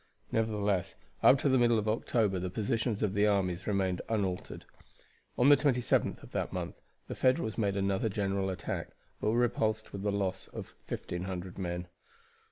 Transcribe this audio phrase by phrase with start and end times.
[0.31, 4.65] Nevertheless, up to the middle of October the positions of the armies remained unaltered.
[5.37, 9.93] On the 27th of that month the Federals made another general attack, but were repulsed
[9.93, 11.87] with a loss of 1,500 men.